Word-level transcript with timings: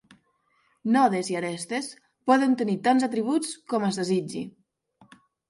Nodes 0.95 1.29
i 1.33 1.37
arestes 1.41 1.89
poden 2.31 2.57
tenir 2.63 2.77
tants 2.89 3.07
atributs 3.09 3.53
com 3.75 3.87
es 3.93 4.01
desitgi. 4.03 4.45